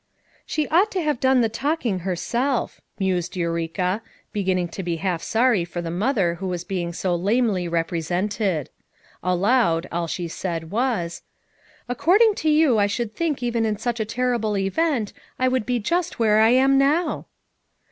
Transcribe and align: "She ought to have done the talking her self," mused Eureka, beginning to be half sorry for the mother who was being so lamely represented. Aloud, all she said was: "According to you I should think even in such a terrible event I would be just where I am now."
"She 0.47 0.67
ought 0.69 0.89
to 0.93 1.01
have 1.03 1.19
done 1.19 1.41
the 1.41 1.47
talking 1.47 1.99
her 1.99 2.15
self," 2.15 2.81
mused 2.97 3.35
Eureka, 3.35 4.01
beginning 4.33 4.69
to 4.69 4.81
be 4.81 4.95
half 4.95 5.21
sorry 5.21 5.63
for 5.63 5.79
the 5.79 5.91
mother 5.91 6.33
who 6.39 6.47
was 6.47 6.63
being 6.63 6.91
so 6.91 7.13
lamely 7.15 7.67
represented. 7.67 8.71
Aloud, 9.21 9.87
all 9.91 10.07
she 10.07 10.27
said 10.27 10.71
was: 10.71 11.21
"According 11.87 12.33
to 12.41 12.49
you 12.49 12.79
I 12.79 12.87
should 12.87 13.13
think 13.15 13.43
even 13.43 13.63
in 13.63 13.77
such 13.77 13.99
a 13.99 14.03
terrible 14.05 14.57
event 14.57 15.13
I 15.37 15.47
would 15.47 15.67
be 15.67 15.77
just 15.77 16.17
where 16.17 16.39
I 16.39 16.49
am 16.49 16.79
now." 16.79 17.27